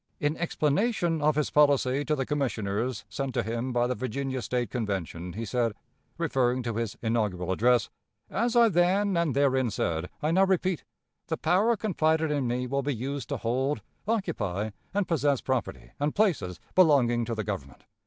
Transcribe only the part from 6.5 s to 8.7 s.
to his inaugural address, "As I